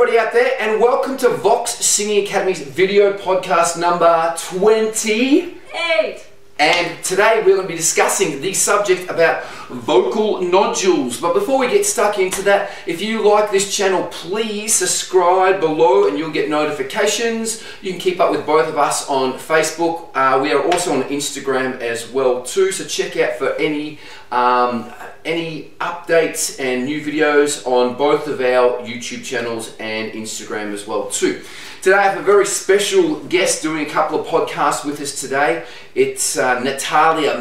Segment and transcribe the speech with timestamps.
[0.00, 5.58] everybody out there, and welcome to Vox Singing Academy's video podcast number 20.
[5.98, 6.24] Eight.
[6.56, 11.20] And today we're going to be discussing the subject about vocal nodules.
[11.20, 16.08] But before we get stuck into that, if you like this channel, please subscribe below
[16.08, 17.62] and you'll get notifications.
[17.82, 20.08] You can keep up with both of us on Facebook.
[20.14, 23.98] Uh, we are also on Instagram as well too, so check out for any
[24.30, 24.92] um,
[25.24, 31.08] any updates and new videos on both of our YouTube channels and Instagram as well
[31.08, 31.42] too.
[31.82, 35.64] Today I have a very special guest doing a couple of podcasts with us today.
[35.94, 37.38] It's uh, Natalia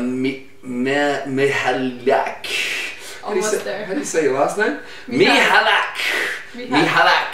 [0.67, 2.45] Mi- Mihalak.
[3.23, 3.85] How do you say- there.
[3.85, 4.79] How do you say your last name?
[5.07, 5.95] Mihalak.
[6.53, 7.33] Mihalak.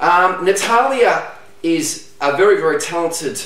[0.00, 3.42] Um, Natalia is a very, very talented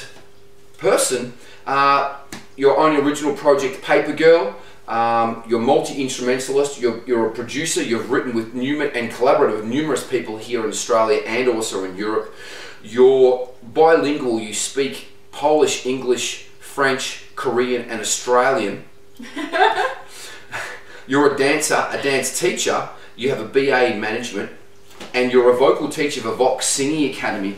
[0.79, 1.33] person.
[1.67, 2.17] Uh,
[2.57, 4.55] your own original project, Paper Girl.
[4.89, 6.81] Um, you're multi-instrumentalist.
[6.81, 7.83] You're, you're a producer.
[7.83, 11.97] You've written with numerous and collaborated with numerous people here in Australia and also in
[11.97, 12.35] Europe.
[12.85, 14.41] You're bilingual.
[14.41, 18.85] You speak Polish, English, French, Korean, and Australian.
[21.07, 22.89] you're a dancer, a dance teacher.
[23.17, 24.53] You have a BA in management,
[25.15, 27.57] and you're a vocal teacher for a Vox Singing Academy.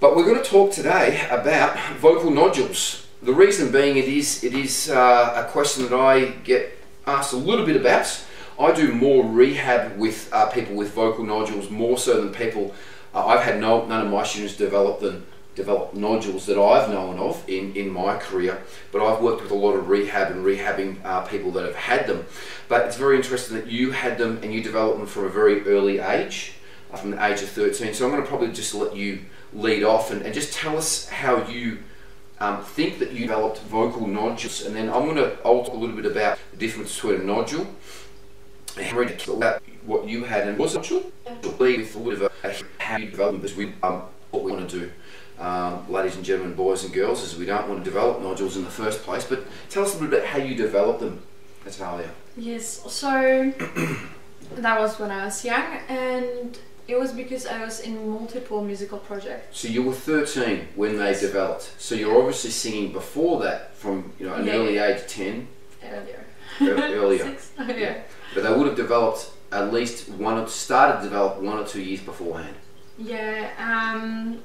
[0.00, 3.06] But we're going to talk today about vocal nodules.
[3.22, 7.36] The reason being, it is it is uh, a question that I get asked a
[7.36, 8.22] little bit about.
[8.60, 12.74] I do more rehab with uh, people with vocal nodules more so than people.
[13.14, 17.18] Uh, I've had no, none of my students develop them develop nodules that I've known
[17.18, 21.04] of in, in my career, but I've worked with a lot of rehab and rehabbing
[21.04, 22.26] uh, people that have had them.
[22.68, 25.66] But it's very interesting that you had them and you developed them from a very
[25.66, 26.54] early age,
[26.92, 27.94] uh, from the age of 13.
[27.94, 29.20] So I'm going to probably just let you
[29.52, 31.78] lead off and, and just tell us how you
[32.40, 35.76] um, think that you developed vocal nodules, and then I'm going to I'll talk a
[35.76, 37.66] little bit about the difference between a nodule
[38.76, 38.96] and
[39.86, 41.12] what you had and was a nodule.
[41.24, 41.54] With
[41.94, 44.68] a little bit of a, how you develop them, because we um, what we want
[44.68, 44.90] to do.
[45.38, 48.64] Um, ladies and gentlemen, boys and girls, is we don't want to develop nodules in
[48.64, 49.24] the first place.
[49.24, 51.22] But tell us a little bit how you develop them,
[51.64, 52.10] Natalia.
[52.36, 53.52] Yes, so
[54.56, 56.56] that was when I was young, and
[56.86, 59.58] it was because I was in multiple musical projects.
[59.58, 61.20] So you were 13 when they Yes.
[61.20, 61.72] developed.
[61.78, 64.86] So you're obviously singing before that, from you know an Yeah, early yeah.
[64.86, 65.48] age 10,
[65.82, 66.24] Earlier.
[66.60, 67.24] ear- earlier.
[67.38, 67.50] Six.
[67.58, 68.02] yeah.
[68.34, 71.82] But they would have developed at least one or started to develop one or two
[71.82, 72.54] years beforehand.
[72.98, 74.42] Yeah, um,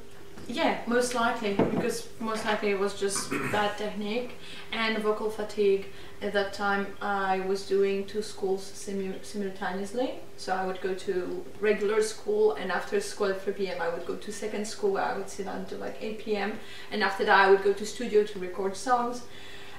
[0.49, 4.31] yeah, most likely because most likely it was just bad technique
[4.71, 5.85] and vocal fatigue.
[6.21, 10.15] At that time, I was doing two schools simu- simultaneously.
[10.35, 14.05] So I would go to regular school, and after school at 3 p.m., I would
[14.05, 16.59] go to second school where I would sit until like 8 p.m.
[16.91, 19.21] And after that, I would go to studio to record songs,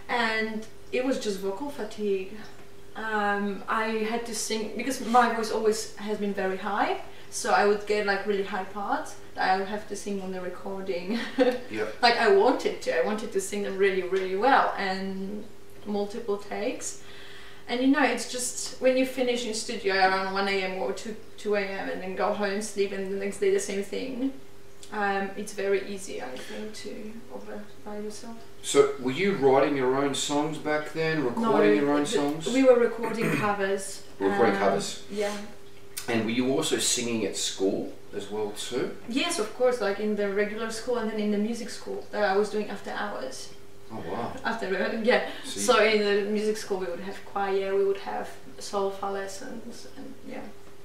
[0.08, 2.32] and it was just vocal fatigue.
[2.96, 7.66] Um, I had to sing because my voice always has been very high so I
[7.66, 11.18] would get like really high parts that I would have to sing on the recording.
[11.70, 12.02] Yep.
[12.02, 15.44] like I wanted to, I wanted to sing them really, really well and
[15.86, 17.02] multiple takes.
[17.68, 20.78] And you know, it's just when you finish in studio around 1 a.m.
[20.82, 21.88] or 2, 2 a.m.
[21.88, 24.32] and then go home, sleep, and the next day the same thing.
[24.92, 28.36] Um, it's very easy, I think, to over by yourself.
[28.62, 32.52] So were you writing your own songs back then, recording your own songs?
[32.52, 34.02] We were recording covers.
[34.18, 35.04] Recording um, covers.
[35.08, 35.36] Yeah.
[36.08, 38.96] And were you also singing at school as well too?
[39.08, 42.24] Yes, of course, like in the regular school and then in the music school that
[42.24, 43.50] I was doing after hours.
[43.92, 44.32] Oh wow.
[44.44, 44.66] After
[45.04, 45.28] yeah.
[45.44, 48.28] So, So in the music school we would have choir, we would have
[48.58, 50.42] solfa lessons, and yeah.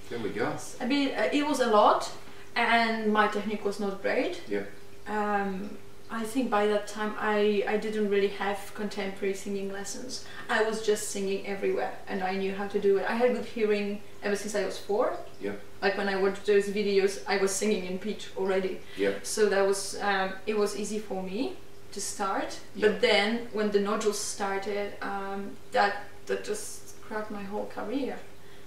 [0.09, 0.55] there we go.
[0.81, 2.11] I mean, uh, it was a lot,
[2.55, 4.41] and my technique was not great.
[4.47, 4.63] Yeah.
[5.07, 5.77] Um,
[6.09, 10.25] I think by that time I, I didn't really have contemporary singing lessons.
[10.49, 13.05] I was just singing everywhere, and I knew how to do it.
[13.09, 15.17] I had good hearing ever since I was four.
[15.41, 15.53] Yeah.
[15.81, 18.81] Like when I watched those videos, I was singing in pitch already.
[18.97, 19.13] Yeah.
[19.23, 21.57] So that was um, it was easy for me
[21.91, 22.59] to start.
[22.75, 22.87] Yeah.
[22.87, 28.17] But then when the nodules started, um, that that just cracked my whole career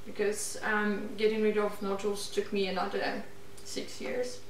[0.06, 3.22] because um, getting rid of nodules took me another
[3.64, 4.40] six years.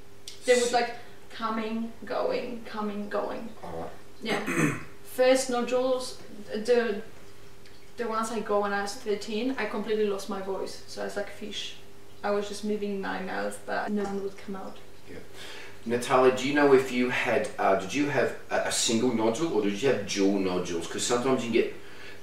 [0.45, 0.95] They would like
[1.31, 3.49] coming, going, coming, going.
[3.63, 3.89] All right.
[4.21, 4.77] Yeah.
[5.03, 6.21] First nodules,
[6.51, 7.01] the
[7.97, 10.83] the ones I got when I was 13, I completely lost my voice.
[10.87, 11.75] So I was like fish.
[12.23, 14.77] I was just moving my mouth, but none would come out.
[15.09, 15.17] Yeah.
[15.85, 19.53] Natalia, do you know if you had, uh, did you have a, a single nodule
[19.53, 20.87] or did you have dual nodules?
[20.87, 21.73] Because sometimes you get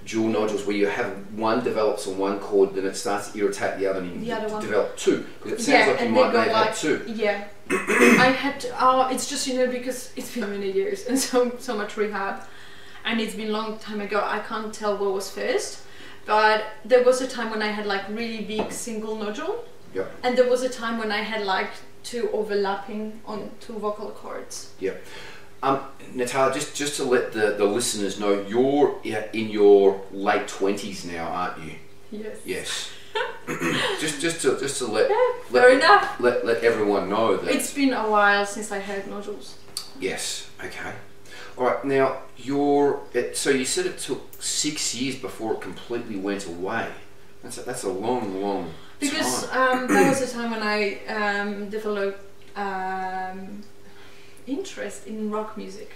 [0.07, 3.79] dual nodules where you have one develops on one chord, then it starts to irritate
[3.79, 5.27] the other, and you The other develop two.
[5.43, 7.05] Because it sounds Yeah, like you might have had like- two.
[7.07, 8.61] Yeah, I had.
[8.61, 11.97] To, uh, it's just you know because it's been many years and so so much
[11.97, 12.43] rehab,
[13.05, 14.23] and it's been a long time ago.
[14.25, 15.83] I can't tell what was first,
[16.25, 19.65] but there was a time when I had like really big single nodule,
[19.95, 20.07] Yep.
[20.23, 21.71] And there was a time when I had like
[22.05, 24.71] two overlapping on two vocal cords.
[25.63, 25.81] Um,
[26.15, 28.97] Natalia, just just to let the, the listeners know, you're
[29.33, 31.73] in your late twenties now, aren't you?
[32.11, 32.37] Yes.
[32.45, 32.91] Yes.
[34.01, 35.09] just just to just to let
[35.51, 39.57] Fair let, let let everyone know that It's been a while since I had nodules.
[40.01, 40.49] yes.
[40.63, 40.93] Okay.
[41.57, 41.85] All right.
[41.85, 46.89] Now you're it, so you said it took six years before it completely went away.
[47.43, 49.79] That's a, that's a long, long Because time.
[49.79, 52.21] um, that was the time when I um, developed
[52.57, 53.63] um,
[54.47, 55.91] interest in rock music.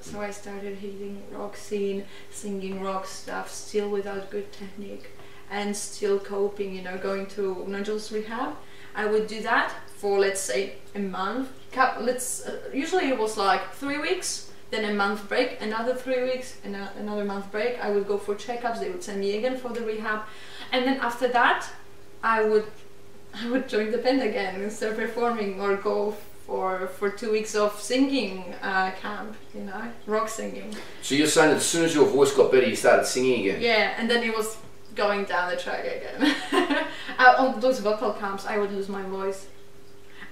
[0.00, 5.10] So I started hitting rock scene, singing rock stuff, still without good technique,
[5.50, 6.74] and still coping.
[6.74, 8.54] You know, going to nodules rehab.
[8.94, 11.48] I would do that for let's say a month.
[12.00, 16.56] Let's uh, usually it was like three weeks, then a month break, another three weeks,
[16.64, 17.78] and a- another month break.
[17.84, 18.80] I would go for checkups.
[18.80, 20.20] They would send me again for the rehab,
[20.72, 21.66] and then after that,
[22.22, 22.66] I would
[23.34, 26.16] I would join the band again and start performing or go
[26.48, 30.74] for for two weeks of singing uh, camp, you know, rock singing.
[31.02, 33.60] So you're saying that as soon as your voice got better, you started singing again.
[33.60, 34.56] Yeah, and then it was
[34.94, 36.34] going down the track again.
[37.18, 39.46] uh, on those vocal camps, I would lose my voice.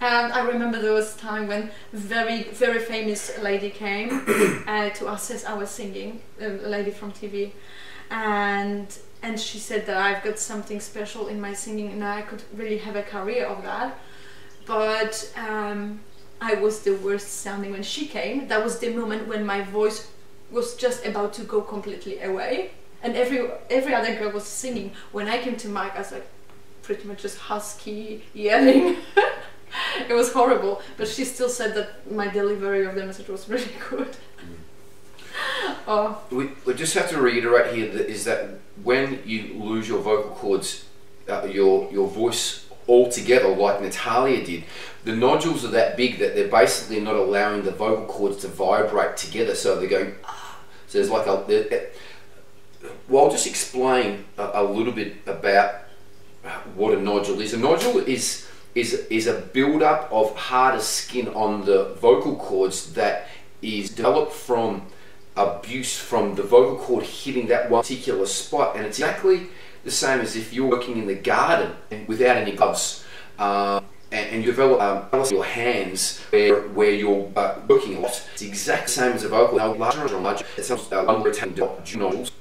[0.00, 4.08] And I remember there was a time when very very famous lady came
[4.66, 7.52] uh, to assess our singing, a lady from TV,
[8.10, 8.88] and
[9.22, 12.78] and she said that I've got something special in my singing and I could really
[12.78, 13.98] have a career of that.
[14.66, 16.00] But um,
[16.40, 18.48] I was the worst sounding when she came.
[18.48, 20.10] That was the moment when my voice
[20.50, 22.70] was just about to go completely away,
[23.02, 24.92] and every every other girl was singing.
[25.12, 26.26] When I came to mic, I was like
[26.82, 28.96] pretty much just husky yelling.
[30.08, 33.72] it was horrible, but she still said that my delivery of the message was really
[33.90, 34.16] good.
[35.86, 38.50] oh, We, we just have to reiterate here that is that
[38.82, 40.84] when you lose your vocal cords,
[41.28, 44.64] uh, your your voice altogether, like Natalia did,
[45.04, 49.16] the nodules are that big that they're basically not allowing the vocal cords to vibrate
[49.16, 49.54] together.
[49.54, 50.14] So they're going.
[50.24, 51.44] "Ah." So there's like a.
[51.72, 51.80] eh,
[53.08, 55.70] Well, I'll just explain a, a little bit about
[56.74, 57.52] what a nodule is.
[57.54, 63.26] A nodule is is is a build-up of harder skin on the vocal cords that
[63.62, 64.82] is developed from
[65.36, 69.48] abuse from the vocal cord hitting that one particular spot, and it's exactly
[69.86, 71.70] the same as if you're working in the garden
[72.08, 73.04] without any gloves.
[73.38, 78.22] Um, and, and you develop um, your hands where, where you're uh, working a lot.
[78.34, 79.58] It's the same as a vocal.
[79.58, 82.32] Now, larger and larger, some uh, unretained nodules.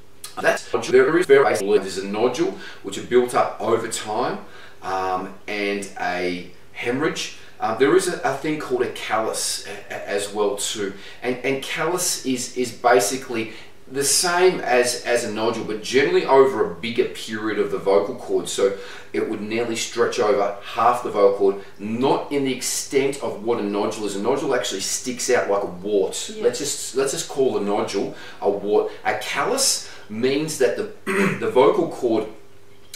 [0.41, 4.39] That's there is very basically there's a nodule which are built up over time,
[4.81, 7.37] um, and a hemorrhage.
[7.61, 10.93] Um, there is a, a thing called a callus a- a- as well too,
[11.23, 13.53] and and callus is is basically
[13.87, 18.15] the same as as a nodule, but generally over a bigger period of the vocal
[18.15, 18.49] cord.
[18.49, 18.77] So
[19.13, 23.59] it would nearly stretch over half the vocal cord, not in the extent of what
[23.59, 24.15] a nodule is.
[24.15, 26.31] A nodule actually sticks out like a wart.
[26.33, 26.43] Yeah.
[26.43, 28.91] Let's just let's just call a nodule a wart.
[29.03, 30.93] A callus means that the
[31.39, 32.27] the vocal cord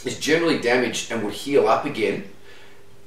[0.06, 2.24] is generally damaged and would heal up again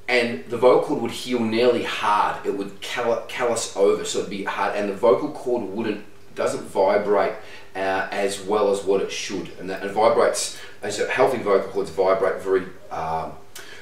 [0.09, 2.45] and the vocal cord would heal nearly hard.
[2.45, 6.05] It would call- callus over, so it'd be hard, and the vocal cord wouldn't
[6.35, 7.35] doesn't vibrate
[7.75, 11.91] uh, as well as what it should, and that it vibrates as healthy vocal cords
[11.91, 13.33] vibrate very um,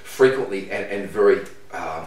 [0.05, 2.07] frequently and, and very uh,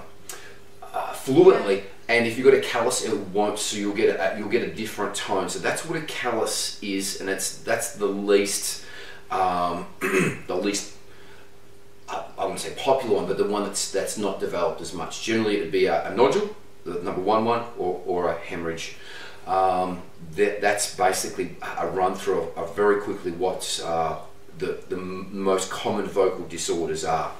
[0.81, 1.83] uh, fluently.
[2.07, 3.57] And if you've got a callus, it won't.
[3.57, 5.49] So you'll get a you'll get a different tone.
[5.49, 8.85] So that's what a callus is, and that's that's the least
[9.31, 9.87] um,
[10.47, 10.93] the least
[12.09, 15.23] I I wouldn't say popular one, but the one that's that's not developed as much.
[15.23, 16.55] Generally, it'd be a, a nodule,
[16.85, 18.95] the number one one, or, or a hemorrhage.
[19.47, 20.01] Um,
[20.35, 24.19] that, that's basically a run through of, of very quickly what uh,
[24.57, 27.31] the the most common vocal disorders are.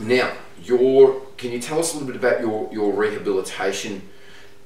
[0.00, 4.02] Now, your can you tell us a little bit about your your rehabilitation,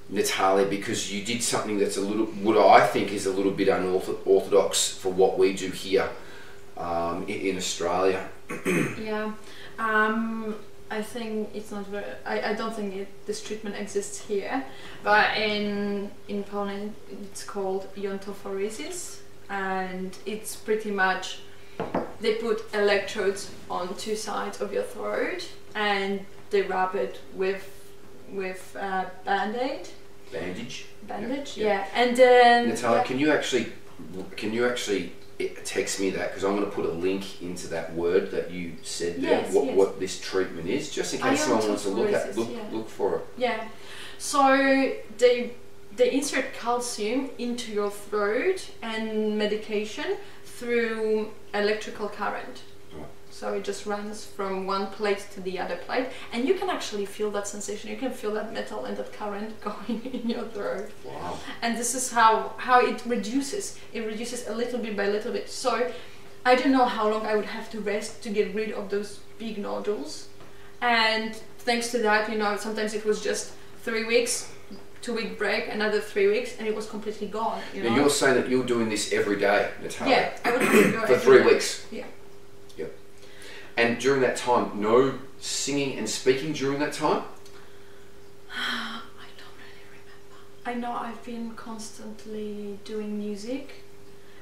[0.08, 0.66] Natalia?
[0.66, 4.96] Because you did something that's a little, what I think is a little bit unorthodox
[4.98, 6.08] for what we do here
[6.76, 8.28] um, in, in Australia.
[8.66, 9.32] yeah.
[9.78, 10.56] Um,
[10.90, 12.04] I think it's not very.
[12.25, 14.64] I, I don't think it, this treatment exists here,
[15.02, 21.40] but in in Poland it's called iontophoresis, and it's pretty much
[22.21, 27.64] they put electrodes on two sides of your throat and they wrap it with
[28.30, 29.88] with uh, band-aid
[30.33, 30.87] Bandage.
[31.07, 31.66] bandage Yeah.
[31.66, 33.04] yeah, and then Natalia, yeah.
[33.04, 33.73] can you actually
[34.37, 37.68] can you actually eh, text me that because I'm going to put a link into
[37.68, 39.42] that word that you said there.
[39.42, 39.76] Yes, what yes.
[39.76, 42.62] what this treatment is, just in case someone wants to look at look yeah.
[42.73, 43.26] look for it.
[43.37, 43.68] Yeah.
[44.18, 45.52] So they
[45.97, 52.62] they insert calcium into your throat and medication through electrical current.
[53.38, 57.07] So it just runs from one plate to the other plate, and you can actually
[57.07, 57.88] feel that sensation.
[57.88, 60.90] You can feel that metal and that current going in your throat.
[61.04, 61.38] Wow.
[61.62, 63.78] And this is how how it reduces.
[63.92, 65.49] It reduces a little bit by little bit.
[65.49, 65.71] So
[66.45, 69.21] I don't know how long I would have to rest to get rid of those
[69.38, 70.28] big nodules.
[70.80, 73.52] And thanks to that, you know, sometimes it was just
[73.83, 74.50] three weeks,
[75.00, 77.61] two week break, another three weeks, and it was completely gone.
[77.73, 77.90] You know?
[77.90, 80.16] Now you're saying that you're doing this every day, Natalia.
[80.16, 81.45] yeah, I would to go For three day.
[81.45, 81.87] weeks.
[81.92, 82.04] Yeah.
[83.78, 87.23] And during that time, no singing and speaking during that time.
[88.52, 90.38] I don't really remember.
[90.66, 93.85] I know I've been constantly doing music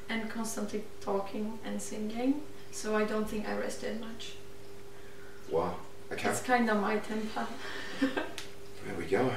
[0.08, 2.40] and constantly talking and singing,
[2.72, 4.36] so I don't think I rested much.
[5.50, 5.74] Wow.
[6.10, 6.30] Okay.
[6.30, 7.46] It's kind of my temper.
[8.00, 9.30] There we go.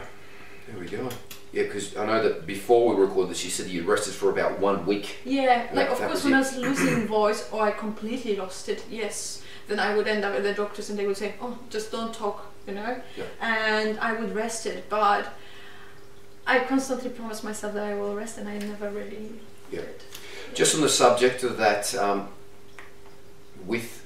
[0.68, 1.10] There we go.
[1.52, 4.60] Yeah, because I know that before we recorded this, you said you rested for about
[4.60, 5.18] one week.
[5.26, 6.36] Yeah, like of course when.
[6.36, 10.34] I was losing voice or I completely lost it, yes, then I would end up
[10.36, 13.24] at the doctors and they would say, oh, just don't talk, you know, Yeah.
[13.40, 15.28] and I would rest it, but
[16.48, 19.40] I constantly promised myself that I will rest and I never really
[19.72, 19.82] Yeah.
[19.82, 20.04] did.
[20.56, 22.30] Just on the subject of that, um,
[23.66, 24.02] with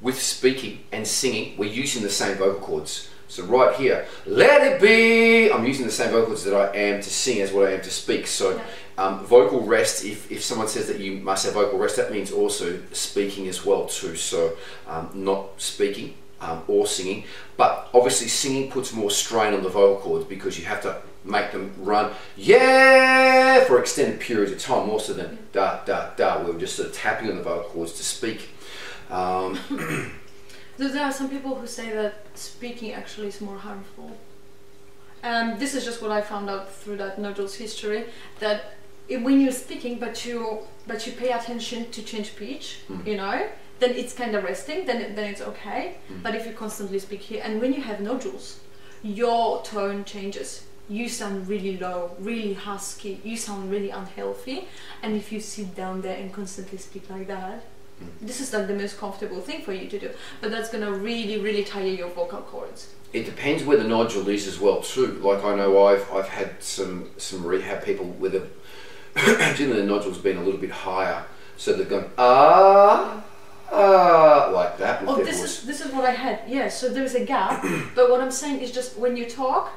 [0.00, 3.08] with speaking and singing, we're using the same vocal cords.
[3.28, 5.50] So right here, let it be.
[5.50, 7.80] I'm using the same vocal cords that I am to sing as what I am
[7.80, 8.26] to speak.
[8.26, 8.60] So
[8.96, 10.04] um, vocal rest.
[10.04, 13.64] If, if someone says that you must have vocal rest, that means also speaking as
[13.64, 14.16] well too.
[14.16, 17.24] So um, not speaking um, or singing,
[17.56, 20.96] but obviously singing puts more strain on the vocal cords because you have to
[21.26, 26.42] make them run yeah for extended periods of time more so than da da da.
[26.42, 28.50] We're just sort of tapping on the vocal cords to speak.
[29.10, 29.58] Um,
[30.76, 34.16] Though there are some people who say that speaking actually is more harmful.
[35.22, 38.06] Um, this is just what I found out through that nodules history
[38.40, 38.74] that
[39.08, 43.06] when you're speaking, but you but you pay attention to change pitch, Mm.
[43.06, 43.46] you know,
[43.80, 44.86] then it's kind of resting.
[44.86, 45.96] Then then it's okay.
[46.10, 46.22] Mm.
[46.22, 48.60] But if you constantly speak here, and when you have nodules,
[49.02, 50.62] your tone changes.
[50.86, 53.18] You sound really low, really husky.
[53.24, 54.68] You sound really unhealthy.
[55.02, 57.62] And if you sit down there and constantly speak like that,
[58.02, 58.08] Mm.
[58.28, 61.38] this is like the most comfortable thing for you to do but that's gonna really
[61.38, 65.06] really tire your vocal cords It depends where the nodule is as well too.
[65.28, 68.42] Like I know I've I've had some some rehab people with a
[69.54, 71.24] generally the nodule's been a little bit higher,
[71.56, 73.22] so they've gone ah
[73.72, 75.60] ah like that oh this voice.
[75.60, 78.60] is this is what i had yeah so there's a gap but what i'm saying
[78.60, 79.70] is just when you talk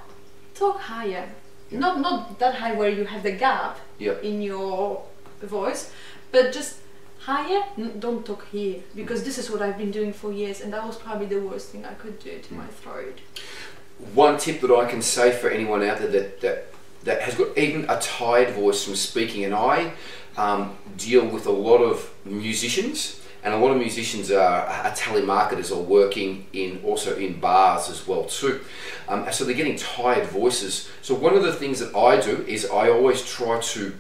[0.54, 1.26] talk higher
[1.72, 1.80] Yeah.
[1.80, 4.24] not not that high where you have the gap Yep.
[4.24, 5.04] in your
[5.42, 5.92] voice
[6.32, 6.76] but just
[7.20, 10.72] higher N- don't talk here because this is what i've been doing for years and
[10.74, 13.20] that was probably the worst thing i could do to my throat
[14.14, 16.58] One tip that I can say for anyone out there that that,
[17.04, 19.94] that has got even a tired voice from speaking, and I
[20.38, 25.76] um, deal with a lot of musicians, and a lot of musicians are, are telemarketers
[25.76, 28.62] or working in also in bars as well too.
[29.08, 30.90] Um, so they're getting tired voices.
[31.02, 33.94] So one of the things that I do is I always try to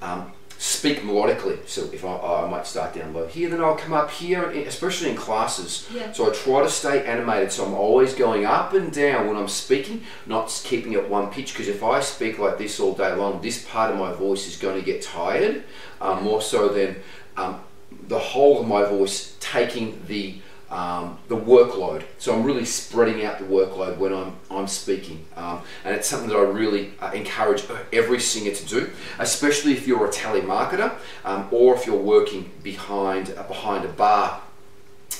[0.00, 0.32] um,
[0.62, 1.58] speak melodically.
[1.66, 5.10] So if I, I might start down low here, then I'll come up here, especially
[5.10, 5.88] in classes.
[5.92, 6.12] Yeah.
[6.12, 7.50] So I try to stay animated.
[7.50, 11.52] So I'm always going up and down when I'm speaking, not keeping at one pitch.
[11.52, 14.56] Because if I speak like this all day long, this part of my voice is
[14.56, 15.64] going to get tired,
[16.00, 16.94] um, more so than
[17.36, 17.60] um,
[18.06, 20.36] the whole of my voice taking the
[20.72, 22.02] um, the workload.
[22.18, 26.30] So I'm really spreading out the workload when I'm I'm speaking, um, and it's something
[26.30, 27.62] that I really uh, encourage
[27.92, 33.34] every singer to do, especially if you're a telemarketer um, or if you're working behind
[33.36, 34.40] uh, behind a bar.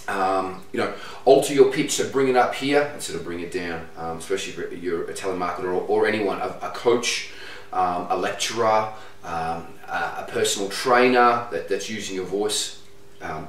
[0.08, 0.92] Um, you know,
[1.26, 4.52] alter your pitch, so bring it up here instead of bring it down, um, especially
[4.64, 7.30] if you're a telemarketer or, or anyone, a, a coach,
[7.72, 8.92] um, a lecturer,
[9.22, 12.82] a, a personal trainer that, that's using your voice,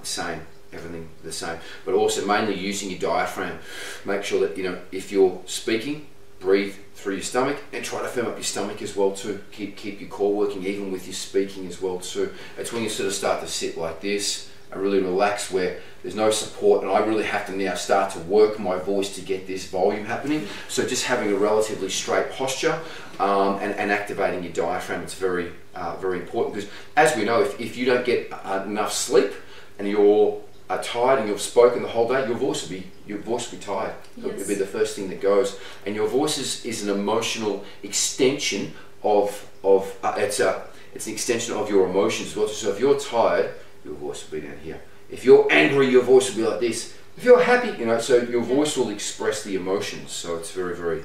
[0.04, 0.42] same,
[0.74, 3.60] everything the same, but also mainly using your diaphragm.
[4.06, 6.08] Make sure that, you know, if you're speaking,
[6.40, 9.42] breathe through your stomach and try to firm up your stomach as well too.
[9.52, 12.34] Keep, keep your core working even with your speaking as well too.
[12.58, 16.16] It's when you sort of start to sit like this, and really relax where there's
[16.16, 19.48] no support and I really have to now start to work my voice to get
[19.48, 20.48] this volume happening.
[20.68, 22.80] So just having a relatively straight posture
[23.20, 27.42] um, and, and activating your diaphragm, it's very, uh, very important because as we know,
[27.42, 29.32] if, if you don't get uh, enough sleep
[29.80, 33.20] and you're uh, tired and you've spoken the whole day, your voice will be, your
[33.20, 33.94] voice will be tired.
[34.18, 35.60] It'll be the first thing that goes.
[35.86, 41.14] And your voice is, is an emotional extension of, of uh, it's, a, it's an
[41.14, 42.48] extension of your emotions as well.
[42.48, 43.54] So if you're tired,
[43.84, 44.82] your voice will be down here.
[45.10, 46.96] If you're angry, your voice will be like this.
[47.18, 50.12] If you're happy, you know, so your voice will express the emotions.
[50.12, 51.04] So it's very, very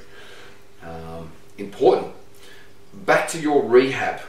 [0.82, 2.14] um, important.
[3.04, 4.20] Back to your rehab.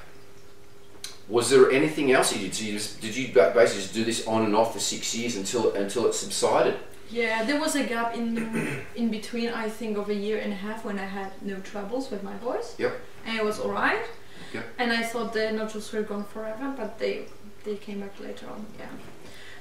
[1.30, 2.56] Was there anything else you did?
[2.56, 5.36] So you just, did you basically just do this on and off for six years
[5.36, 6.76] until until it subsided?
[7.12, 9.50] Yeah, there was a gap in in between.
[9.50, 12.36] I think of a year and a half when I had no troubles with my
[12.38, 12.76] voice.
[12.80, 12.94] Yep.
[13.26, 14.06] And it was alright.
[14.54, 14.66] Yep.
[14.80, 17.26] And I thought the nodules were gone forever, but they
[17.64, 18.66] they came back later on.
[18.80, 18.88] Yeah.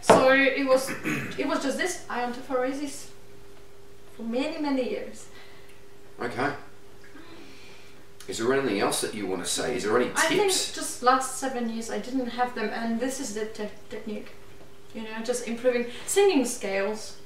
[0.01, 0.91] So it was
[1.39, 3.09] it was just this iontophoresis
[4.17, 5.27] for many many years.
[6.21, 6.51] Okay.
[8.29, 9.77] Is there anything else that you want to say?
[9.77, 10.75] Is there any I think tips?
[10.75, 14.29] just last seven years I didn't have them, and this is the te- technique.
[14.95, 17.17] You know, just improving singing scales.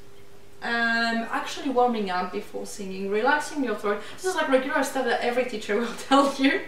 [0.63, 4.01] Um, actually warming up before singing, relaxing your throat.
[4.15, 6.61] This is like regular stuff that every teacher will tell you,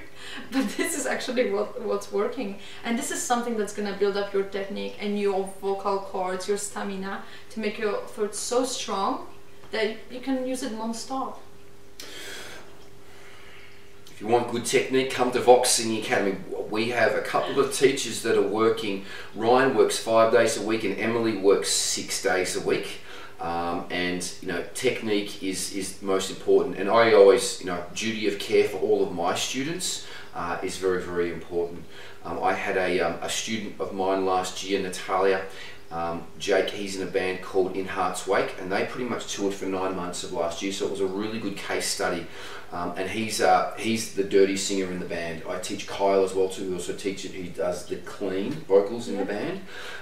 [0.50, 4.32] but this is actually what what's working, and this is something that's gonna build up
[4.34, 9.28] your technique and your vocal cords, your stamina to make your throat so strong
[9.70, 11.40] that you can use it non-stop.
[14.14, 16.36] If you want good technique, come to Vox Singing Academy.
[16.70, 19.06] We have a couple of teachers that are working.
[19.34, 23.00] Ryan works five days a week, and Emily works six days a week.
[23.40, 26.76] Um, and you know, technique is is most important.
[26.76, 30.76] And I always, you know, duty of care for all of my students uh, is
[30.76, 31.82] very very important.
[32.24, 35.42] Um, I had a, um, a student of mine last year, Natalia.
[35.94, 39.54] Um, Jake, he's in a band called In Heart's Wake, and they pretty much toured
[39.54, 40.72] for nine months of last year.
[40.72, 42.26] So it was a really good case study.
[42.72, 45.42] Um, and he's uh, he's the dirty singer in the band.
[45.48, 46.64] I teach Kyle as well too.
[46.64, 49.60] Who also teaches he does the clean vocals in the band.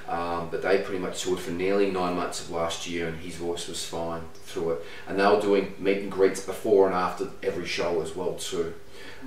[0.08, 3.34] Um, but they pretty much toured for nearly nine months of last year, and his
[3.34, 4.84] voice was fine through it.
[5.06, 8.72] And they were doing meet and greets before and after every show as well too.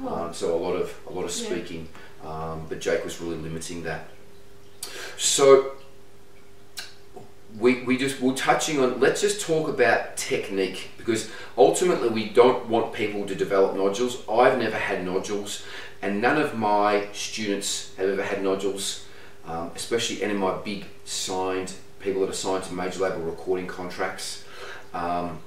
[0.04, 0.16] Oh.
[0.16, 1.46] Um, so a lot of a lot of Yeah.
[1.46, 1.90] speaking,
[2.26, 4.10] um, but Jake was really limiting that.
[5.18, 5.74] So
[7.58, 12.68] we, we just we're touching on let's just talk about technique because ultimately we don't
[12.68, 14.24] want people to develop nodules.
[14.30, 15.64] I've never had nodules,
[16.02, 19.06] and none of my students have ever had nodules,
[19.46, 23.68] um, especially any of my big signed people that are signed to major label recording
[23.68, 24.44] contracts.
[24.94, 25.40] Um,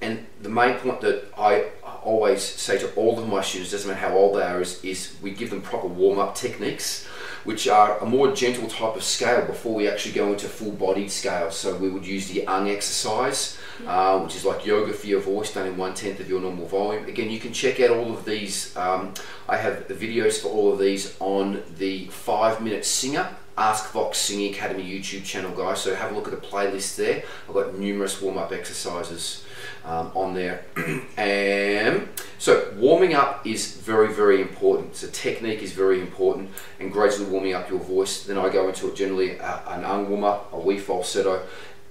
[0.00, 1.70] and the main point that I
[2.04, 5.16] always say to all of my students, doesn't matter how old they are, is, is
[5.20, 7.06] we give them proper warm up techniques,
[7.44, 11.10] which are a more gentle type of scale before we actually go into full bodied
[11.10, 11.50] scale.
[11.50, 15.52] So we would use the UNG exercise, uh, which is like yoga for your voice,
[15.52, 17.06] done in one tenth of your normal volume.
[17.06, 18.76] Again, you can check out all of these.
[18.76, 19.14] Um,
[19.48, 24.18] I have the videos for all of these on the Five Minute Singer Ask Vox
[24.18, 25.80] Singing Academy YouTube channel, guys.
[25.80, 27.24] So have a look at the playlist there.
[27.48, 29.44] I've got numerous warm up exercises
[29.84, 30.64] um, on there.
[31.16, 34.96] and so warming up is very, very important.
[34.96, 38.24] So technique is very important and gradually warming up your voice.
[38.24, 41.42] Then I go into it generally uh, an ung warm up, a wee falsetto,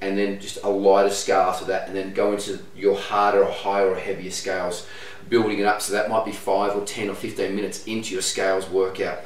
[0.01, 3.51] and then just a lighter scale after that, and then go into your harder or
[3.51, 4.87] higher or heavier scales,
[5.27, 5.81] building it up.
[5.81, 9.19] So that might be five or 10 or 15 minutes into your scales workout.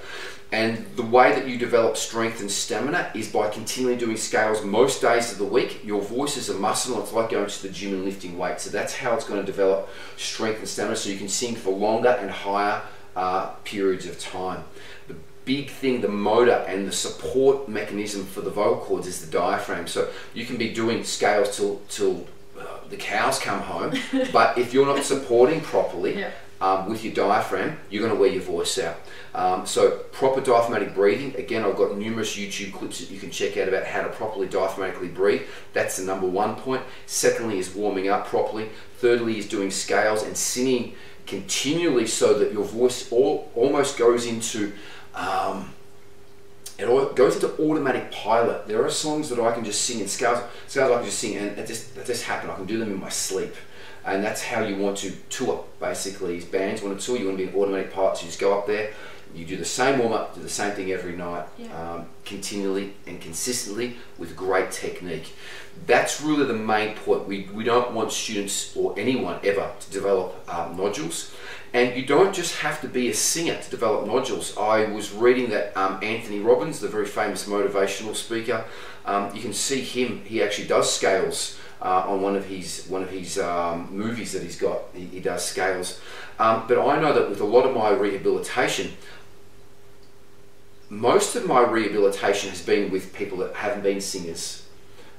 [0.51, 5.01] And the way that you develop strength and stamina is by continually doing scales most
[5.01, 5.85] days of the week.
[5.85, 8.63] Your voice is a muscle, it's like going to the gym and lifting weights.
[8.63, 9.87] So that's how it's going to develop
[10.17, 12.81] strength and stamina so you can sing for longer and higher
[13.15, 14.65] uh, periods of time.
[15.07, 19.31] The big thing, the motor and the support mechanism for the vocal cords is the
[19.31, 19.87] diaphragm.
[19.87, 22.27] So you can be doing scales till, till
[22.59, 23.93] uh, the cows come home,
[24.33, 26.31] but if you're not supporting properly, Yeah.
[26.61, 28.97] Um, with your diaphragm, you're going to wear your voice out.
[29.33, 31.35] Um, so proper diaphragmatic breathing.
[31.35, 34.47] Again, I've got numerous YouTube clips that you can check out about how to properly
[34.47, 35.41] diaphragmatically breathe.
[35.73, 36.83] That's the number one point.
[37.05, 38.69] Secondly, is warming up properly.
[38.99, 40.95] Thirdly, is doing scales and singing
[41.25, 44.73] continually so that your voice all, almost goes into
[45.15, 45.73] um,
[46.81, 48.67] it goes into automatic pilot.
[48.67, 51.37] There are songs that I can just sing in scales, scales I can just sing,
[51.37, 52.27] and it just that just.
[52.29, 53.53] I can do them in my sleep,
[54.05, 55.65] and that's how you want to tour.
[55.79, 58.17] Basically, as bands want to tour, you want to be an automatic pilot.
[58.17, 58.91] So you just go up there,
[59.33, 61.67] you do the same warm up, do the same thing every night, Yeah.
[61.93, 65.33] um, continually and consistently with great technique.
[65.87, 67.27] That's really the main point.
[67.27, 71.33] We, we don't want students or anyone ever to develop um, nodules.
[71.73, 74.57] And you don't just have to be a singer to develop nodules.
[74.57, 78.65] I was reading that um, Anthony Robbins, the very famous motivational speaker,
[79.05, 80.21] um, you can see him.
[80.25, 84.43] He actually does scales uh, on one of his one of his um, movies that
[84.43, 84.81] he's got.
[84.93, 85.99] He, he does scales.
[86.39, 88.93] Um, but I know that with a lot of my rehabilitation,
[90.89, 94.67] most of my rehabilitation has been with people that haven't been singers.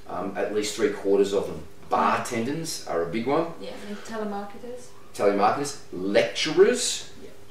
[0.08, 1.62] Um, at least three quarters of them.
[1.88, 3.70] Bartenders are a big one Yeah,
[4.04, 4.86] telemarketers.
[5.14, 7.10] telemarketers, lecturers,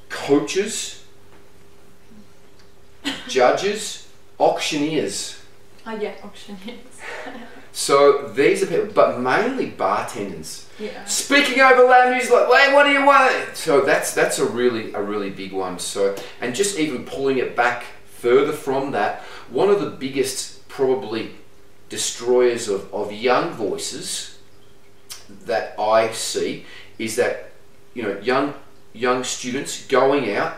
[0.10, 1.04] coaches,
[3.28, 4.08] judges,
[4.40, 5.38] auctioneers.
[5.84, 6.78] Oh yeah, auctioneers.
[7.74, 10.68] So these are people, but mainly bartenders.
[10.78, 11.06] yeah.
[11.06, 13.56] Speaking over loud music, like, wait, what do you want?
[13.56, 15.80] So that's that's a really a really big one.
[15.80, 21.32] So and just even pulling it back further from that, one of the biggest probably
[21.90, 24.38] destroyers of, of young voices
[25.46, 26.66] that I see
[27.00, 27.52] is that
[27.94, 28.54] you know young
[28.94, 30.58] young students going out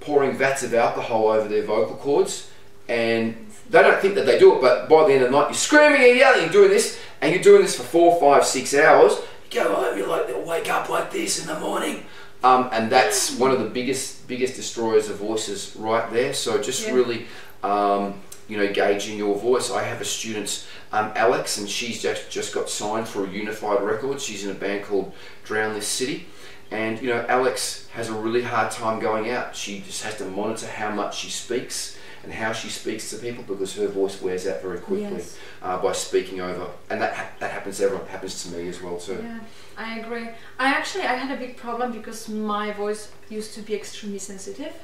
[0.00, 2.50] pouring vats of alcohol over their vocal cords
[2.88, 5.48] and they don't think that they do it but by the end of the night
[5.48, 8.74] you're screaming and yelling and doing this and you're doing this for four five six
[8.74, 9.12] hours.
[9.50, 12.04] You go home you're like they'll wake up like this in the morning.
[12.44, 16.32] Um, and that's one of the biggest biggest destroyers of voices right there.
[16.32, 16.94] So just Yeah.
[16.94, 17.26] really
[17.62, 19.70] um, you know gauging your voice.
[19.70, 23.82] I have a student um, alex and she's just, just got signed for a unified
[23.82, 24.20] record.
[24.20, 25.12] She's in a band called
[25.44, 26.26] drown this city.
[26.70, 29.56] And you know alex has a really hard time going out.
[29.56, 31.97] She just has to monitor how much she speaks
[32.28, 35.38] and how she speaks to people because her voice wears out very quickly Yes.
[35.62, 38.82] uh, by speaking over and that ha- that happens to everyone happens to me as
[38.82, 39.40] well too Yeah,
[39.78, 40.28] I agree.
[40.58, 44.74] I actually I had a big problem because my voice used to be extremely sensitive,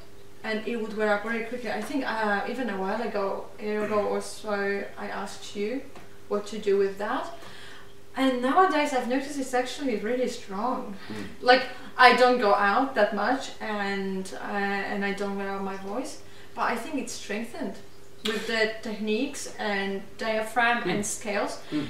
[0.43, 1.71] and it would wear out very quickly.
[1.71, 3.27] I think uh, even a while ago,
[3.61, 4.53] a year ago or so,
[5.05, 5.83] I asked you
[6.31, 7.27] what to do with that,
[8.17, 10.79] and nowadays I've noticed it's actually really strong.
[11.11, 11.25] Mm.
[11.51, 11.65] Like
[12.07, 16.13] I don't go out that much, and uh, and I don't wear out my voice,
[16.55, 17.75] but I think it's strengthened
[18.27, 21.61] with the techniques and diaphragm and scales.
[21.71, 21.87] Mm.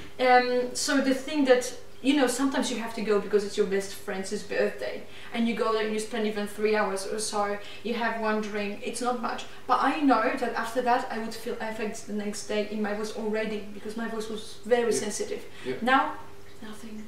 [0.69, 3.65] Um, so the thing that you know, sometimes you have to go because it's your
[3.65, 5.01] best friend's birthday,
[5.33, 7.57] and you go there and you spend even three hours or so.
[7.81, 8.81] You have one drink.
[8.83, 12.45] It's not much, but I know that after that I would feel effects the next
[12.47, 14.99] day in my voice already because my voice was very Yeah.
[14.99, 15.45] sensitive.
[15.65, 15.75] Yeah.
[15.81, 16.13] Now,
[16.61, 17.07] nothing.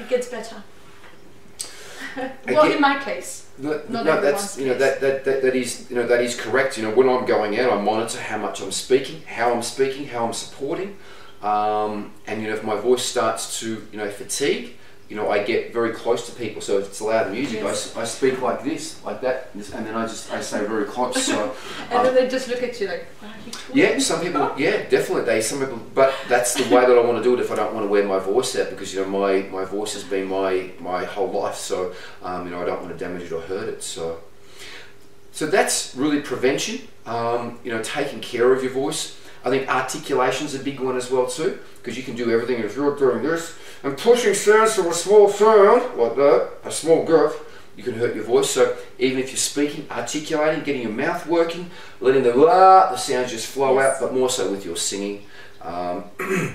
[0.00, 0.64] It gets better.
[2.16, 3.42] Well, Again- in my case.
[3.58, 6.76] No, no, that's you know that, that, that, that is you know that is correct.
[6.76, 10.06] You know when I'm going out, I monitor how much I'm speaking, how I'm speaking,
[10.06, 10.98] how I'm supporting,
[11.42, 14.75] um, and you know if my voice starts to you know fatigue,
[15.08, 16.60] you know I get very close to people.
[16.60, 17.96] So if it's loud music, I Yes.
[17.96, 21.24] I I, speak like this, like that, and then I just I say very close.
[21.24, 21.54] So
[21.90, 23.06] And then they just look at you like,
[23.72, 25.24] you yeah, some people, yeah, definitely.
[25.24, 27.40] They some people, but that's the way that I want to do it.
[27.40, 29.94] If I don't want to wear my voice out, because you know my my voice
[29.94, 33.22] has been my my whole life, so um, you know I don't want to damage
[33.22, 33.82] it or hurt it.
[33.84, 34.20] So
[35.30, 36.88] so that's really prevention.
[37.04, 39.20] Um, you know, taking care of your voice.
[39.44, 42.64] I think articulation's a big one as well too, because you can do everything.
[42.64, 47.04] If you're doing this and pushing sounds from a small sound like that, a small
[47.04, 47.42] girth,
[47.76, 48.50] you can hurt your voice.
[48.50, 53.30] So even if you're speaking, articulating, getting your mouth working, letting the la, the sounds
[53.30, 55.24] just flow out, but more so with your singing.
[55.60, 56.04] Um,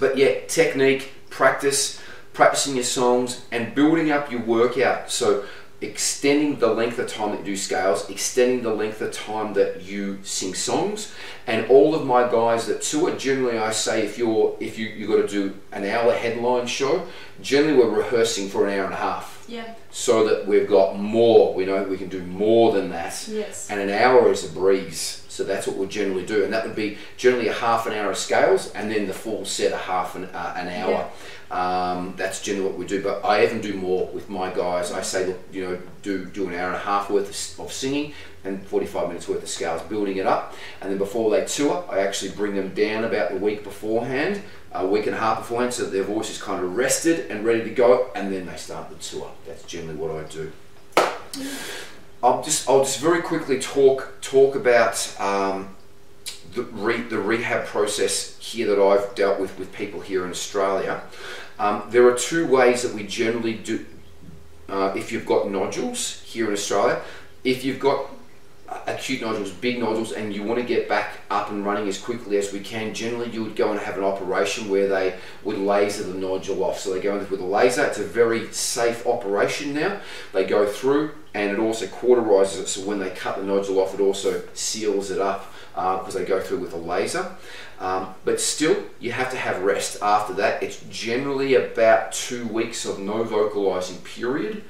[0.00, 2.00] but yeah, technique, practice,
[2.32, 5.10] practicing your songs, and building up your workout.
[5.10, 5.44] So
[5.80, 9.82] extending the length of time that you do scales, extending the length of time that
[9.82, 11.12] you sing songs,
[11.46, 13.14] and all of my guys that tour.
[13.16, 17.06] Generally, I say if you're if you you got to do an hour headline show,
[17.40, 19.74] generally we're rehearsing for an hour and a half, Yeah.
[19.90, 21.54] so that we've got more.
[21.54, 23.68] We know we can do more than that Yes.
[23.70, 25.22] and an hour is a breeze.
[25.38, 28.10] So that's what we'll generally do, and that would be generally a half an hour
[28.10, 31.08] of scales, and then the full set a half an, uh, an hour.
[31.52, 33.00] Um, that's generally what we do.
[33.04, 34.90] But I even do more with my guys.
[34.90, 37.72] I say, look, you know, do do an hour and a half worth of, of
[37.72, 41.86] singing and 45 minutes worth of scales, building it up, and then before they tour,
[41.88, 45.72] I actually bring them down about the week beforehand, a week and a half beforehand,
[45.72, 48.56] so that their voice is kind of rested and ready to go, and then they
[48.56, 49.30] start the tour.
[49.46, 50.50] That's generally what I do.
[52.22, 55.76] I'll just I'll just very quickly talk talk about um,
[56.54, 61.02] the re, the rehab process here that I've dealt with with people here in Australia.
[61.58, 63.84] Um, there are two ways that we generally do.
[64.68, 67.00] Uh, if you've got nodules here in Australia,
[67.42, 68.10] if you've got
[68.86, 72.36] acute nodules, big nodules, and you want to get back up and running as quickly
[72.36, 76.04] as we can, generally you would go and have an operation where they would laser
[76.04, 76.78] the nodule off.
[76.78, 77.84] So they go in with a laser.
[77.84, 80.00] It's a very safe operation now.
[80.32, 82.68] They go through and it also cauterizes it.
[82.68, 86.40] So when they cut the nodule off, it also seals it up because they go
[86.40, 87.36] through with a laser.
[87.80, 90.62] Um, but still, you have to have rest after that.
[90.62, 94.64] It's generally about two weeks of no vocalizing period.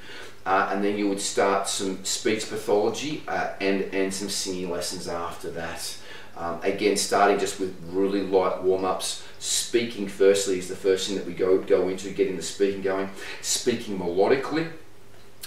[0.49, 5.07] Uh, and then you would start some speech pathology uh, and, and some singing lessons
[5.07, 5.95] after that.
[6.35, 9.23] Um, again, starting just with really light warm ups.
[9.37, 13.11] Speaking, firstly, is the first thing that we go, go into, getting the speaking going.
[13.43, 14.71] Speaking melodically,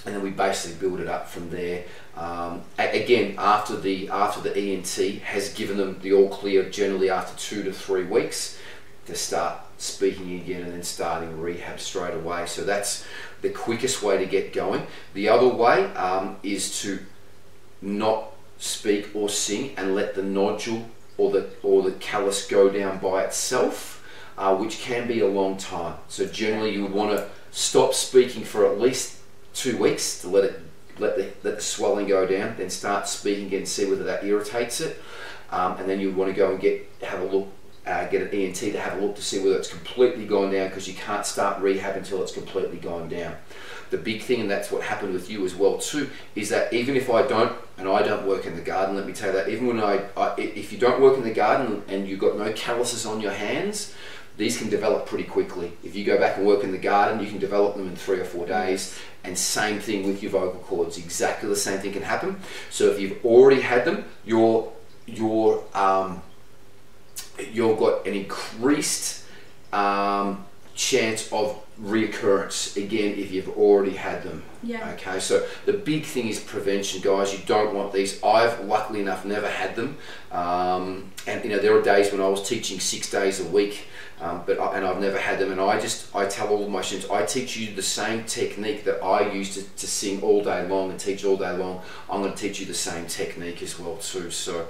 [0.07, 1.83] and then we basically build it up from there.
[2.17, 7.37] Um, again, after the after the ENT has given them the all clear, generally after
[7.37, 8.57] two to three weeks,
[9.07, 12.47] to start speaking again and then starting rehab straight away.
[12.47, 13.05] So that's
[13.41, 14.87] the quickest way to get going.
[15.15, 17.01] The other way um, is to
[17.81, 22.99] not speak or sing and let the nodule or the or the callus go down
[22.99, 24.05] by itself,
[24.39, 25.97] uh, which can be a long time.
[26.09, 29.19] So generally, you would want to stop speaking for at least
[29.53, 30.61] two weeks to let it
[30.99, 32.55] let the let the swelling go down.
[32.57, 35.01] Then start speaking again, see whether that irritates it,
[35.51, 37.49] um, and then you want to go and get have a look.
[37.85, 40.69] Uh, get an ENT to have a look to see whether it's completely gone down
[40.69, 43.35] because you can't start rehab until it's completely gone down
[43.93, 46.97] the big thing, and that's what happened with you as well too, is that even
[46.97, 49.49] if I don't, and I don't work in the garden, let me tell you that,
[49.49, 52.53] even when I, I if you don't work in the garden and you've got no
[52.55, 53.95] calluses on your hands,
[54.39, 55.73] these can develop pretty quickly.
[55.85, 58.19] If you go back and work in the garden, you can develop them in three
[58.19, 58.99] or four days.
[59.25, 60.97] And same thing with your vocal cords.
[60.97, 62.41] Exactly the same thing can happen.
[62.71, 64.73] So if you've already had them, you're
[65.07, 66.23] you're um,
[67.53, 69.25] you've got an increased
[69.73, 74.43] um, chance of reoccurrence again if you've already had them.
[74.63, 74.91] Yeah.
[74.93, 77.33] Okay, so the big thing is prevention, guys.
[77.33, 78.23] You don't want these.
[78.23, 79.97] I've luckily enough never had them,
[80.31, 83.87] um, and you know there are days when I was teaching six days a week,
[84.21, 85.51] um, but I, and I've never had them.
[85.51, 89.03] And I just I tell all my students I teach you the same technique that
[89.03, 91.81] I use to, to sing all day long and teach all day long.
[92.09, 94.31] I'm going to teach you the same technique as well too.
[94.31, 94.69] So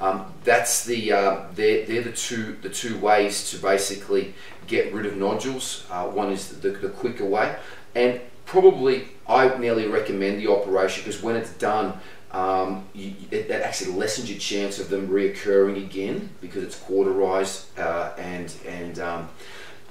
[0.00, 4.34] um, that's the uh, they're, they're the two the two ways to basically
[4.66, 5.84] get rid of nodules.
[5.90, 7.56] Uh, one is the, the quicker way,
[7.94, 11.94] and probably I nearly recommend the operation because when it's done,
[12.32, 17.78] um, you, it, that actually lessens your chance of them reoccurring again because it's cauterized
[17.78, 19.28] uh, and and um,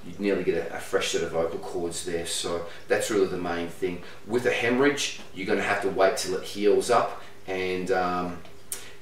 [0.05, 2.25] you nearly get a, a, fresh set of vocal cords there.
[2.25, 4.01] So that's really the main thing.
[4.25, 8.37] With a hemorrhage, you're going to have to wait till it heals up and um,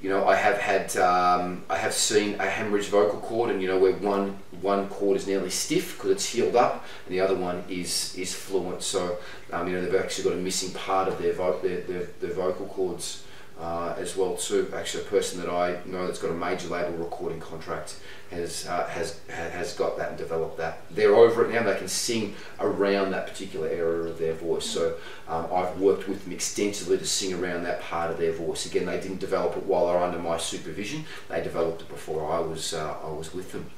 [0.02, 3.68] you know, I have had, um, I have seen a hemorrhage vocal cord, and you
[3.68, 7.34] know, where one one cord is nearly stiff because it's healed up, and the other
[7.34, 8.82] one is is fluent.
[8.82, 9.18] So,
[9.52, 12.32] um, you know, they've actually got a missing part of their vo- their, their, their
[12.32, 13.24] vocal cords
[13.60, 14.72] uh, as well too.
[14.74, 17.96] Actually, a person that I know that's got a major label recording contract
[18.30, 20.78] has uh, has has got that and developed that.
[20.90, 21.62] They're over it now.
[21.62, 24.64] They can sing around that particular area of their voice.
[24.64, 24.96] So
[25.28, 28.64] um, I've worked with them extensively to sing around that part of their voice.
[28.64, 31.04] Again, they didn't develop it while they're under my supervision.
[31.28, 33.70] They developed it before I was uh, I was with them.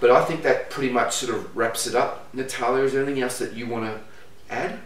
[0.00, 2.32] But I think that pretty much sort of wraps it up.
[2.34, 4.00] Natalia, is there anything else that you want to
[4.54, 4.78] add?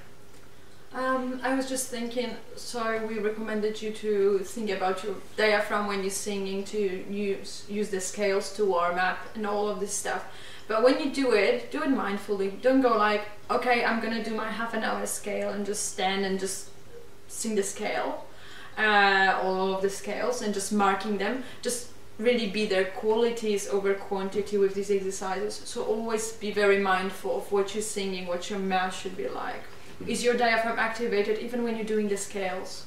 [0.94, 6.02] Um, I was just thinking, so we recommended you to think about your diaphragm when
[6.02, 6.78] you're singing, to
[7.10, 10.26] use use the scales to warm up and all of this stuff.
[10.68, 12.60] But when you do it, do it mindfully.
[12.60, 16.26] Don't go like, okay, I'm gonna do my half an hour scale and just stand
[16.26, 16.68] and just
[17.26, 18.26] sing the scale,
[18.76, 21.42] uh, all of the scales and just marking them.
[21.62, 25.54] Just really be their qualities over quantity with these exercises.
[25.64, 29.62] So always be very mindful of what you're singing, what your mouth should be like.
[30.06, 32.86] Is your diaphragm activated even when you're doing the scales?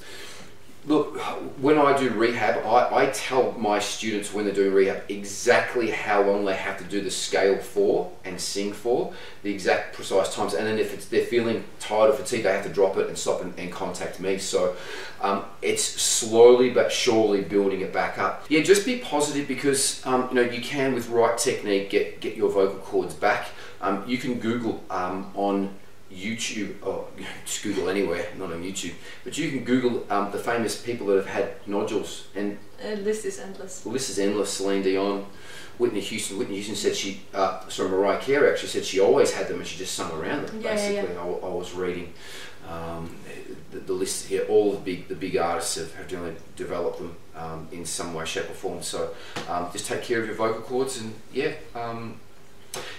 [0.88, 1.18] Look,
[1.60, 6.22] when I do rehab, I, I tell my students when they're doing rehab exactly how
[6.22, 10.54] long they have to do the scale for and sing for, the exact precise times.
[10.54, 13.42] And then if they're feeling tired or fatigued, they have to drop it and stop
[13.42, 14.38] and, and contact me.
[14.38, 14.76] So
[15.22, 18.46] um, it's slowly but surely building it back up.
[18.48, 22.36] Yeah, just be positive because um, you know you can with right technique get get
[22.36, 23.48] your vocal cords back.
[23.82, 25.74] Um, you can Google um, on
[26.16, 27.08] YouTube, or
[27.46, 31.18] just Google anywhere, not on YouTube, but you can Google um, the famous people that
[31.18, 33.82] have had nodules, and uh, list is endless.
[33.82, 34.52] The list is endless.
[34.52, 35.26] Celine Dion,
[35.78, 36.38] Whitney Houston.
[36.38, 39.68] Whitney Houston said she, uh, sorry, Mariah Carey actually said she always had them, and
[39.68, 40.62] she just sung around them.
[40.62, 42.14] Yeah, basically, yeah, I, I, was reading
[42.70, 43.16] um,
[43.72, 44.46] the, the, list here.
[44.50, 48.26] All the big, the big artists have, have generally developed them um, in some way,
[48.26, 48.82] shape, or form.
[48.82, 49.14] So
[49.50, 51.54] um, just take care of your vocal cords, and yeah.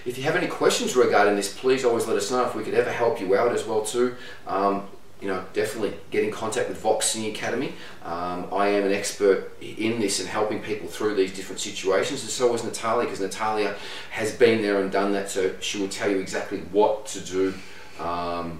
[0.05, 2.73] If you have any questions regarding this, please always let us know if we could
[2.73, 4.15] ever help you out as well too.
[4.45, 4.87] Um,
[5.21, 7.73] you know, definitely get in contact with Vox Academy.
[8.03, 12.29] Um, I am an expert in this and helping people through these different situations, and
[12.29, 13.75] so is Natalia, because Natalia
[14.11, 17.53] has been there and done that, so she will tell you exactly what to do
[17.99, 18.59] um,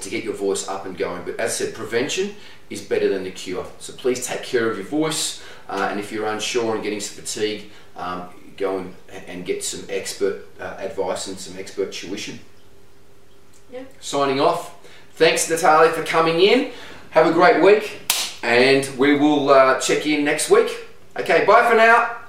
[0.00, 1.24] to get your voice up and going.
[1.24, 2.36] But as I said, prevention
[2.70, 3.66] is better than the cure.
[3.80, 7.24] So please take care of your voice, uh, and if you're unsure and getting some
[7.24, 8.94] fatigue, um, go and,
[9.26, 12.40] and get some expert uh, advice and some expert tuition.
[13.72, 13.84] Yeah.
[14.00, 14.74] Signing off.
[15.14, 16.72] Thanks, Natalia, for coming in.
[17.10, 18.00] Have a great week,
[18.42, 20.70] and we will uh, check in next week.
[21.16, 22.23] Okay, bye for now.